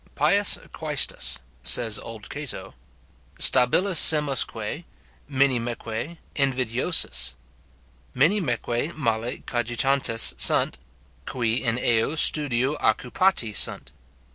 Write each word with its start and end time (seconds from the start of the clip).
"Pius 0.15 0.57
quaestus", 0.73 1.37
says 1.61 1.99
old 1.99 2.27
Cato, 2.31 2.73
"stabilissimusque, 3.37 4.85
minimeque 5.29 6.17
invidiosus; 6.35 7.35
minimeque 8.15 8.95
male 8.95 9.37
cogitantes 9.45 10.33
sunt, 10.39 10.79
qui 11.27 11.63
in 11.63 11.77
eo 11.77 12.15
studio 12.15 12.75
occupati 12.77 13.53
sunt." 13.53 13.91